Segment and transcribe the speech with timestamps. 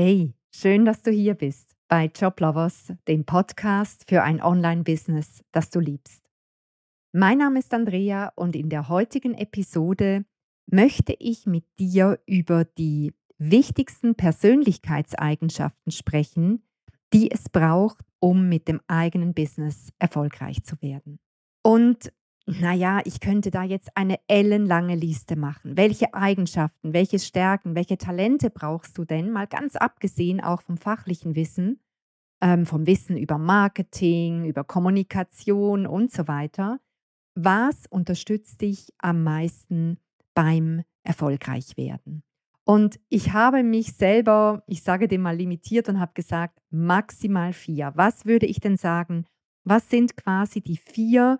[0.00, 5.80] Hey, schön, dass du hier bist bei Joblovers, dem Podcast für ein Online-Business, das du
[5.80, 6.22] liebst.
[7.10, 10.24] Mein Name ist Andrea und in der heutigen Episode
[10.66, 16.62] möchte ich mit dir über die wichtigsten Persönlichkeitseigenschaften sprechen,
[17.12, 21.18] die es braucht, um mit dem eigenen Business erfolgreich zu werden.
[21.64, 22.12] Und
[22.48, 25.76] naja, ich könnte da jetzt eine ellenlange Liste machen.
[25.76, 29.30] Welche Eigenschaften, welche Stärken, welche Talente brauchst du denn?
[29.30, 31.78] Mal ganz abgesehen auch vom fachlichen Wissen,
[32.40, 36.80] ähm, vom Wissen über Marketing, über Kommunikation und so weiter.
[37.34, 39.98] Was unterstützt dich am meisten
[40.34, 42.22] beim Erfolgreichwerden?
[42.64, 47.92] Und ich habe mich selber, ich sage dem mal limitiert und habe gesagt, maximal vier.
[47.94, 49.26] Was würde ich denn sagen?
[49.64, 51.38] Was sind quasi die vier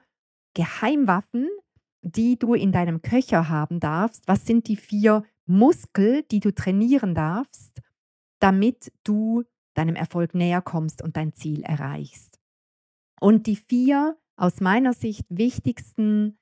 [0.55, 1.49] Geheimwaffen,
[2.03, 4.27] die du in deinem Köcher haben darfst?
[4.27, 7.81] Was sind die vier Muskel, die du trainieren darfst,
[8.41, 12.39] damit du deinem Erfolg näher kommst und dein Ziel erreichst?
[13.21, 16.39] Und die vier aus meiner Sicht wichtigsten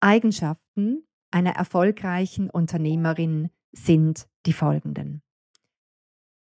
[0.00, 5.22] Eigenschaften einer erfolgreichen Unternehmerin sind die folgenden.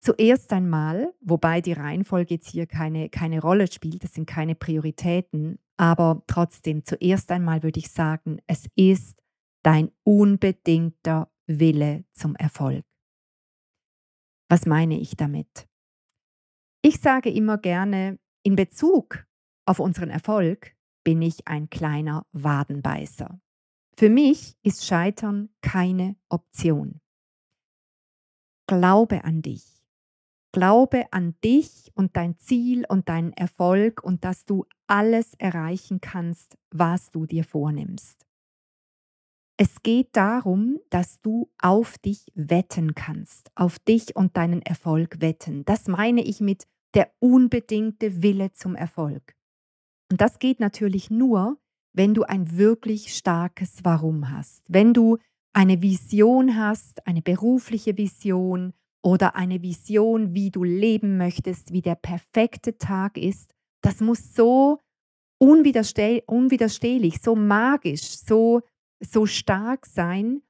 [0.02, 5.58] Zuerst einmal, wobei die Reihenfolge jetzt hier keine, keine Rolle spielt, das sind keine Prioritäten,
[5.76, 9.20] aber trotzdem, zuerst einmal würde ich sagen, es ist
[9.62, 12.84] dein unbedingter Wille zum Erfolg.
[14.48, 15.68] Was meine ich damit?
[16.82, 19.26] Ich sage immer gerne, in Bezug
[19.66, 23.38] auf unseren Erfolg bin ich ein kleiner Wadenbeißer.
[23.96, 27.00] Für mich ist Scheitern keine Option.
[28.66, 29.79] Glaube an dich.
[30.52, 36.58] Glaube an dich und dein Ziel und deinen Erfolg und dass du alles erreichen kannst,
[36.70, 38.26] was du dir vornimmst.
[39.56, 45.64] Es geht darum, dass du auf dich wetten kannst, auf dich und deinen Erfolg wetten.
[45.66, 49.36] Das meine ich mit der unbedingte Wille zum Erfolg.
[50.10, 51.58] Und das geht natürlich nur,
[51.92, 55.18] wenn du ein wirklich starkes Warum hast, wenn du
[55.52, 61.94] eine Vision hast, eine berufliche Vision, oder eine Vision, wie du leben möchtest, wie der
[61.94, 64.78] perfekte Tag ist, das muss so
[65.38, 68.62] unwidersteh unwiderstehlich, so magisch, so,
[69.00, 70.42] so stark sein,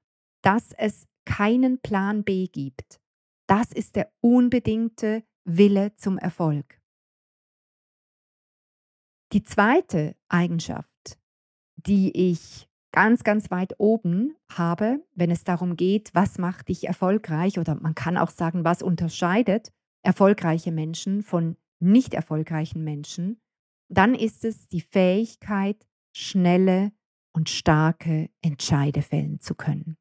[0.43, 3.01] dass es keinen Plan B gibt.
[3.47, 6.81] Das ist der unbedingte Wille zum Erfolg.
[9.33, 11.19] Die zweite Eigenschaft,
[11.77, 17.59] die ich ganz, ganz weit oben habe, wenn es darum geht, was macht dich erfolgreich
[17.59, 23.41] oder man kann auch sagen, was unterscheidet erfolgreiche Menschen von nicht erfolgreichen Menschen,
[23.89, 26.93] dann ist es die Fähigkeit, schnelle
[27.33, 29.97] und starke Entscheide fällen zu können.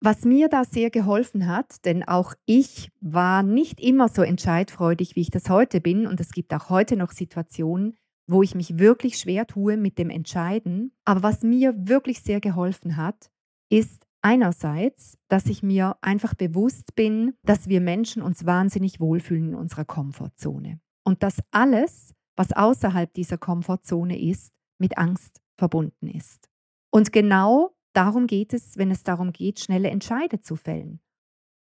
[0.00, 5.22] Was mir da sehr geholfen hat, denn auch ich war nicht immer so entscheidfreudig, wie
[5.22, 9.18] ich das heute bin, und es gibt auch heute noch Situationen, wo ich mich wirklich
[9.18, 10.92] schwer tue mit dem Entscheiden.
[11.04, 13.30] Aber was mir wirklich sehr geholfen hat,
[13.70, 19.54] ist einerseits, dass ich mir einfach bewusst bin, dass wir Menschen uns wahnsinnig wohlfühlen in
[19.54, 20.80] unserer Komfortzone.
[21.04, 26.48] Und dass alles, was außerhalb dieser Komfortzone ist, mit Angst verbunden ist.
[26.90, 31.00] Und genau darum geht es, wenn es darum geht, schnelle Entscheide zu fällen.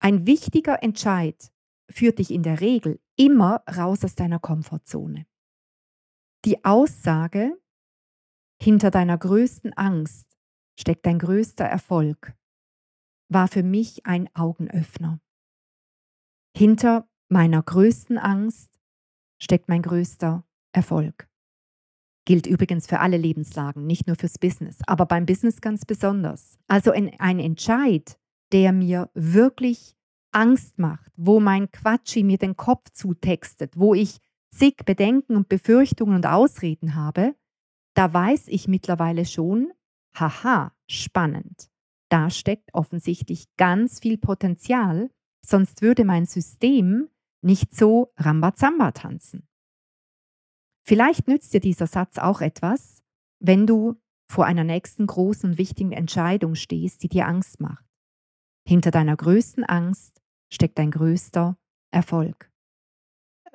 [0.01, 1.51] Ein wichtiger Entscheid
[1.91, 5.27] führt dich in der Regel immer raus aus deiner Komfortzone.
[6.47, 7.61] Die Aussage,
[8.63, 10.39] hinter deiner größten Angst
[10.79, 12.35] steckt dein größter Erfolg,
[13.29, 15.21] war für mich ein Augenöffner.
[16.57, 18.81] Hinter meiner größten Angst
[19.41, 21.29] steckt mein größter Erfolg.
[22.27, 26.59] Gilt übrigens für alle Lebenslagen, nicht nur fürs Business, aber beim Business ganz besonders.
[26.69, 28.19] Also ein, Entscheid,
[28.53, 29.97] der mir wirklich
[30.33, 34.21] Angst macht, wo mein Quatschi mir den Kopf zutextet, wo ich
[34.51, 37.35] zig Bedenken und Befürchtungen und Ausreden habe,
[37.95, 39.73] da weiß ich mittlerweile schon,
[40.15, 41.71] haha, spannend.
[42.09, 45.11] Da steckt offensichtlich ganz viel Potenzial,
[45.45, 47.09] sonst würde mein System
[47.43, 49.49] nicht so Rambazamba tanzen.
[50.85, 53.03] Vielleicht nützt dir dieser Satz auch etwas,
[53.39, 54.01] wenn du
[54.31, 57.85] vor einer nächsten großen und wichtigen Entscheidung stehst, die dir Angst macht.
[58.67, 60.21] Hinter deiner größten Angst
[60.53, 61.57] steckt dein größter
[61.91, 62.50] Erfolg.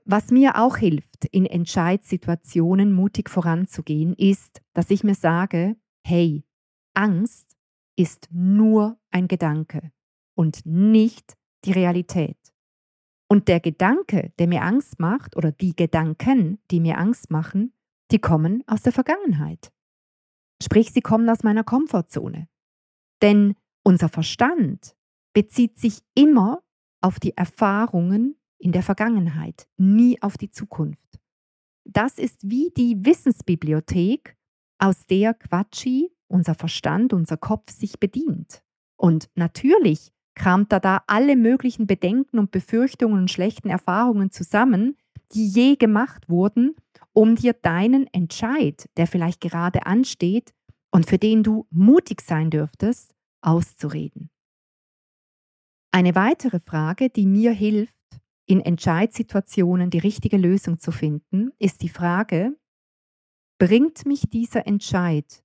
[0.07, 6.45] Was mir auch hilft, in Entscheidssituationen mutig voranzugehen, ist, dass ich mir sage, hey,
[6.93, 7.57] Angst
[7.97, 9.91] ist nur ein Gedanke
[10.35, 11.33] und nicht
[11.65, 12.37] die Realität.
[13.27, 17.73] Und der Gedanke, der mir Angst macht, oder die Gedanken, die mir Angst machen,
[18.11, 19.73] die kommen aus der Vergangenheit.
[20.61, 22.47] Sprich, sie kommen aus meiner Komfortzone.
[23.23, 24.95] Denn unser Verstand
[25.33, 26.61] bezieht sich immer
[27.01, 31.19] auf die Erfahrungen in der Vergangenheit, nie auf die Zukunft.
[31.83, 34.35] Das ist wie die Wissensbibliothek,
[34.77, 38.63] aus der Quatschi, unser Verstand, unser Kopf sich bedient.
[38.97, 44.97] Und natürlich kramt er da alle möglichen Bedenken und Befürchtungen und schlechten Erfahrungen zusammen,
[45.31, 46.75] die je gemacht wurden,
[47.13, 50.53] um dir deinen Entscheid, der vielleicht gerade ansteht
[50.91, 54.29] und für den du mutig sein dürftest, auszureden.
[55.91, 57.94] Eine weitere Frage, die mir hilft,
[58.45, 62.55] in Entscheidsituationen die richtige Lösung zu finden, ist die Frage,
[63.57, 65.43] bringt mich dieser Entscheid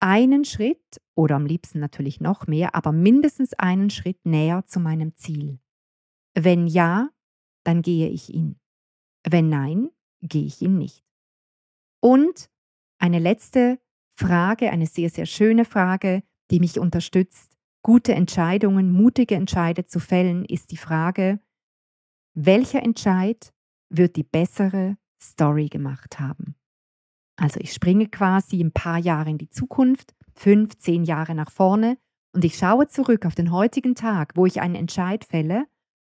[0.00, 5.14] einen Schritt oder am liebsten natürlich noch mehr, aber mindestens einen Schritt näher zu meinem
[5.14, 5.60] Ziel?
[6.34, 7.10] Wenn ja,
[7.64, 8.58] dann gehe ich ihn.
[9.28, 9.90] Wenn nein,
[10.22, 11.04] gehe ich ihn nicht.
[12.00, 12.50] Und
[12.98, 13.78] eine letzte
[14.16, 20.44] Frage, eine sehr, sehr schöne Frage, die mich unterstützt, gute Entscheidungen, mutige Entscheide zu fällen,
[20.44, 21.40] ist die Frage,
[22.34, 23.52] welcher Entscheid
[23.90, 26.56] wird die bessere Story gemacht haben?
[27.36, 31.98] Also ich springe quasi ein paar Jahre in die Zukunft, fünf, zehn Jahre nach vorne
[32.34, 35.66] und ich schaue zurück auf den heutigen Tag, wo ich einen Entscheid fälle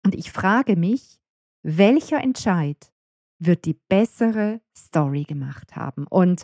[0.05, 1.19] und ich frage mich,
[1.63, 2.91] welcher Entscheid
[3.39, 6.05] wird die bessere Story gemacht haben?
[6.07, 6.43] Und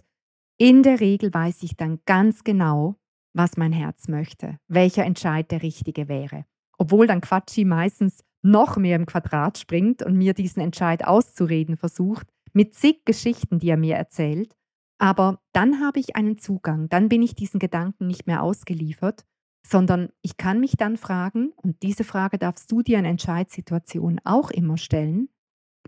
[0.57, 2.95] in der Regel weiß ich dann ganz genau,
[3.33, 6.45] was mein Herz möchte, welcher Entscheid der richtige wäre.
[6.77, 12.27] Obwohl dann Quatschi meistens noch mehr im Quadrat springt und mir diesen Entscheid auszureden versucht,
[12.53, 14.55] mit zig Geschichten, die er mir erzählt.
[14.97, 19.25] Aber dann habe ich einen Zugang, dann bin ich diesen Gedanken nicht mehr ausgeliefert,
[19.65, 24.51] sondern ich kann mich dann fragen, und diese Frage darfst du dir in Entscheidssituationen auch
[24.51, 25.29] immer stellen,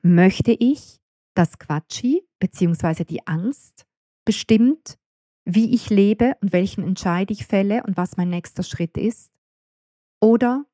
[0.02, 1.00] möchte ich,
[1.36, 3.04] dass Quatschi bzw.
[3.04, 3.86] die Angst
[4.26, 4.98] bestimmt,
[5.46, 9.32] wie ich lebe und welchen Entscheid ich fälle und was mein nächster Schritt ist?
[10.22, 10.66] Oder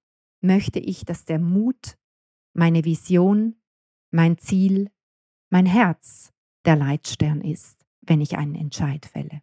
[0.41, 1.97] möchte ich, dass der Mut,
[2.53, 3.55] meine Vision,
[4.11, 4.91] mein Ziel,
[5.49, 6.33] mein Herz
[6.65, 7.77] der Leitstern ist?
[8.07, 9.41] wenn ich einen Entscheid fälle.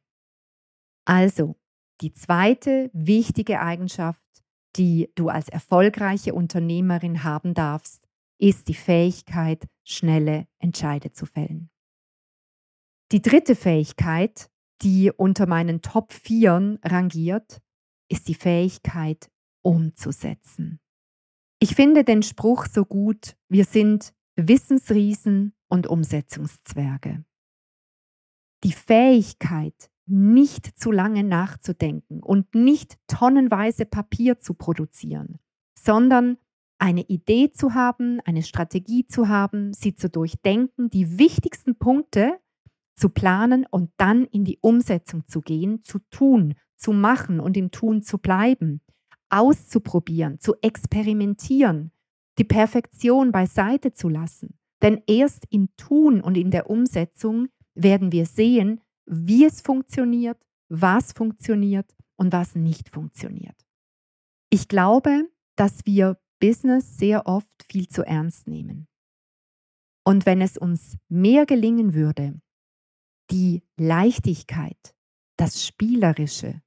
[1.05, 1.57] Also,
[2.01, 4.21] die zweite wichtige Eigenschaft,
[4.77, 8.09] die du als erfolgreiche Unternehmerin haben darfst,
[8.39, 11.71] ist die Fähigkeit, schnelle Entscheide zu fällen.
[13.13, 14.51] Die dritte Fähigkeit,
[14.83, 17.61] die unter meinen Top 4 rangiert,
[18.09, 19.31] ist die Fähigkeit,
[19.63, 20.81] umzusetzen.
[21.65, 27.25] Ich finde den Spruch so gut, wir sind Wissensriesen und Umsetzungszwerge.
[28.65, 35.39] Die Fähigkeit, nicht zu lange nachzudenken und nicht tonnenweise Papier zu produzieren,
[35.75, 36.37] sondern
[36.77, 42.39] eine Idee zu haben, eine Strategie zu haben, sie zu durchdenken, die wichtigsten Punkte
[42.95, 47.71] zu planen und dann in die Umsetzung zu gehen, zu tun, zu machen und im
[47.71, 48.83] Tun zu bleiben,
[49.35, 51.91] auszuprobieren, zu experimentieren,
[52.39, 54.59] die Perfektion beiseite zu lassen.
[54.83, 60.39] Denn erst im Tun und in der Umsetzung werden wir sehen, wie es funktioniert,
[60.69, 63.57] was funktioniert und was nicht funktioniert.
[64.51, 68.87] Ich glaube, dass wir Business sehr oft viel zu ernst nehmen.
[70.05, 72.41] Und wenn es uns mehr gelingen würde,
[73.31, 74.95] die Leichtigkeit,
[75.37, 76.61] das Spielerische,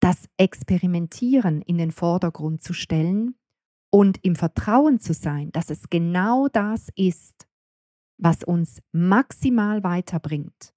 [0.00, 3.34] das Experimentieren in den Vordergrund zu stellen
[3.90, 7.46] und im Vertrauen zu sein, dass es genau das ist,
[8.18, 10.74] was uns maximal weiterbringt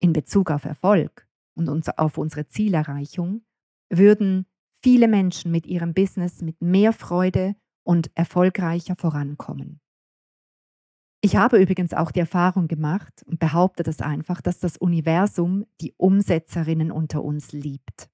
[0.00, 1.26] in Bezug auf Erfolg
[1.56, 3.44] und auf unsere Zielerreichung,
[3.90, 4.46] würden
[4.82, 9.80] viele Menschen mit ihrem Business mit mehr Freude und erfolgreicher vorankommen.
[11.22, 15.94] Ich habe übrigens auch die Erfahrung gemacht und behaupte das einfach, dass das Universum die
[15.96, 18.10] Umsetzerinnen unter uns liebt.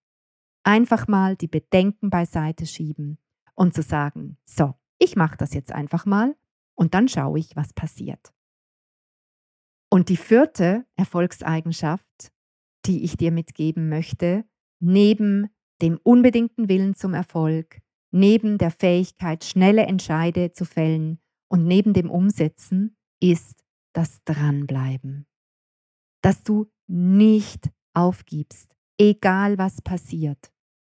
[0.62, 3.18] Einfach mal die Bedenken beiseite schieben
[3.54, 6.36] und zu sagen, so, ich mache das jetzt einfach mal
[6.74, 8.32] und dann schaue ich, was passiert.
[9.90, 12.32] Und die vierte Erfolgseigenschaft,
[12.86, 14.44] die ich dir mitgeben möchte,
[14.78, 15.48] neben
[15.82, 17.80] dem unbedingten Willen zum Erfolg,
[18.12, 25.26] neben der Fähigkeit, schnelle Entscheide zu fällen und neben dem Umsetzen, ist das Dranbleiben.
[26.22, 30.52] Dass du nicht aufgibst, egal was passiert.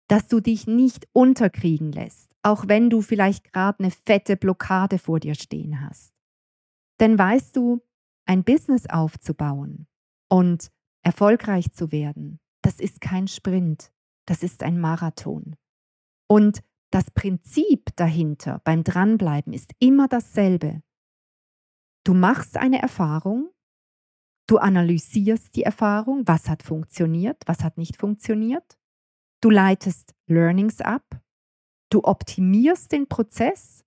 [0.10, 5.20] Dass du dich nicht unterkriegen lässt, auch wenn du vielleicht gerade eine fette Blockade vor
[5.22, 6.13] dir stehen hast.
[7.00, 7.81] Denn weißt du,
[8.25, 9.88] ein Business aufzubauen
[10.29, 10.70] und
[11.03, 13.93] erfolgreich zu werden, das ist kein Sprint,
[14.25, 15.55] das ist ein Marathon.
[16.27, 20.81] Und das Prinzip dahinter beim Dranbleiben ist immer dasselbe.
[22.03, 23.50] Du machst eine Erfahrung,
[24.51, 28.77] du analysierst die Erfahrung, was hat funktioniert, was hat nicht funktioniert,
[29.41, 31.22] du leitest Learnings ab,
[31.91, 33.84] Du optimierst den Prozess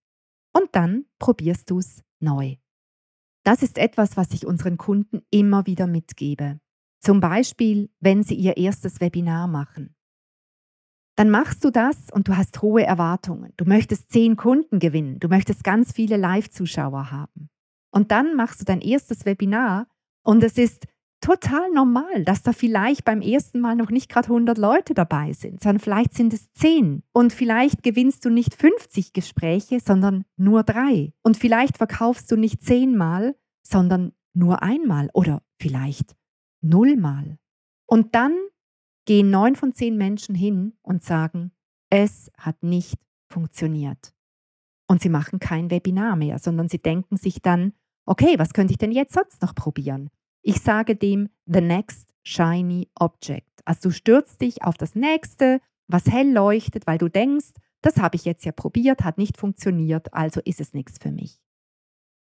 [0.53, 2.57] und dann probierst du es neu.
[3.43, 6.61] Das ist etwas, was ich unseren Kunden immer wieder mitgebe.
[7.01, 9.97] Zum Beispiel, wenn sie ihr erstes Webinar machen.
[11.17, 13.53] Dann machst du das und du hast hohe Erwartungen.
[13.57, 15.19] Du möchtest zehn Kunden gewinnen.
[15.19, 17.49] Du möchtest ganz viele Live-Zuschauer haben.
[17.91, 19.87] Und dann machst du dein erstes Webinar
[20.25, 20.87] und es ist
[21.21, 25.63] total normal, dass da vielleicht beim ersten Mal noch nicht gerade 100 Leute dabei sind,
[25.63, 27.03] sondern vielleicht sind es 10.
[27.13, 31.15] Und vielleicht gewinnst du nicht 50 Gespräche, sondern nur drei.
[31.23, 36.15] Und vielleicht verkaufst du nicht zehnmal, sondern nur einmal oder vielleicht
[36.61, 37.39] nullmal.
[37.87, 38.35] Und dann
[39.07, 41.53] gehen neun von zehn Menschen hin und sagen,
[41.89, 42.99] es hat nicht
[43.31, 44.15] funktioniert.
[44.89, 47.73] Und sie machen kein Webinar mehr, sondern sie denken sich dann,
[48.07, 50.11] okay, was könnte ich denn jetzt sonst noch probieren?
[50.43, 53.63] Ich sage dem The Next Shiny Object.
[53.65, 58.17] Also du stürzt dich auf das nächste, was hell leuchtet, weil du denkst, das habe
[58.17, 61.41] ich jetzt ja probiert, hat nicht funktioniert, also ist es nichts für mich.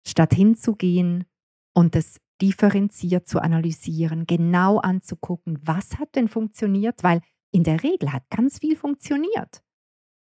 [0.06, 1.26] Statt hinzugehen
[1.74, 7.22] und es differenziert zu analysieren, genau anzugucken, was hat denn funktioniert, weil
[7.52, 9.64] in der Regel hat ganz viel funktioniert.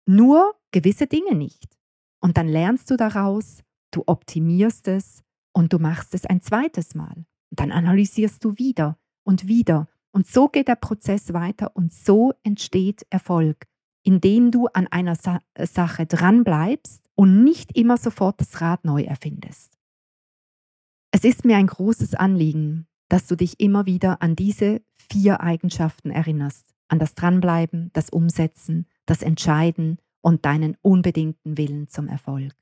[0.05, 1.77] Nur gewisse Dinge nicht.
[2.21, 5.23] Und dann lernst du daraus, du optimierst es
[5.57, 7.25] und du machst es ein zweites Mal.
[7.49, 9.87] Dann analysierst du wieder und wieder.
[10.11, 13.65] Und so geht der Prozess weiter und so entsteht Erfolg,
[14.03, 19.79] indem du an einer Sa Sache dranbleibst und nicht immer sofort das Rad neu erfindest.
[21.09, 26.11] Es ist mir ein großes Anliegen, dass du dich immer wieder an diese vier Eigenschaften
[26.11, 32.53] erinnerst, an das Dranbleiben, das Umsetzen, das Entscheiden und deinen unbedingten Willen zum Erfolg.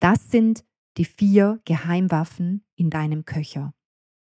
[0.00, 0.64] Das sind
[0.98, 3.72] die vier Geheimwaffen in deinem Köcher.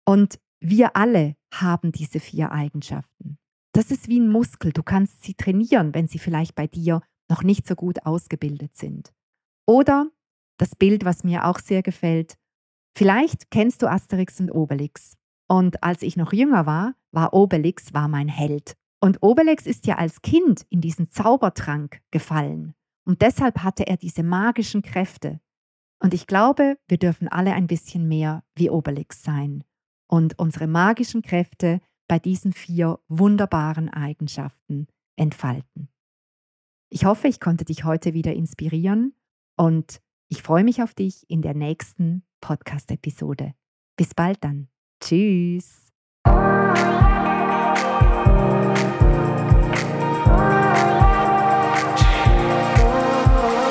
[0.05, 3.37] Und wir alle haben diese vier Eigenschaften.
[3.73, 4.71] Das ist wie ein Muskel.
[4.71, 9.13] Du kannst sie trainieren, wenn sie vielleicht bei dir noch nicht so gut ausgebildet sind.
[9.67, 10.09] Oder
[10.57, 12.37] das Bild, was mir auch sehr gefällt.
[12.95, 15.15] Vielleicht kennst du Asterix und Obelix.
[15.47, 18.75] Und als ich noch jünger war, war Obelix war mein Held.
[18.99, 22.73] Und Obelix ist ja als Kind in diesen Zaubertrank gefallen.
[23.05, 25.39] Und deshalb hatte er diese magischen Kräfte.
[25.99, 29.63] Und ich glaube, wir dürfen alle ein bisschen mehr wie Obelix sein
[30.07, 35.89] und unsere magischen Kräfte bei diesen vier wunderbaren Eigenschaften entfalten.
[36.89, 39.13] Ich hoffe, ich konnte dich heute wieder inspirieren
[39.55, 43.53] und ich freue mich auf dich in der nächsten Podcast-Episode.
[43.95, 44.69] Bis bald dann.
[45.01, 45.88] Tschüss.